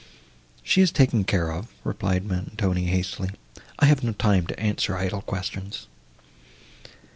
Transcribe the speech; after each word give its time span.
"She 0.63 0.81
is 0.81 0.91
taken 0.91 1.25
care 1.25 1.51
of," 1.51 1.67
replied 1.83 2.25
Montoni 2.25 2.85
hastily, 2.85 3.29
"I 3.77 3.85
have 3.85 4.03
no 4.03 4.13
time 4.13 4.47
to 4.47 4.59
answer 4.59 4.97
idle 4.97 5.21
questions." 5.21 5.85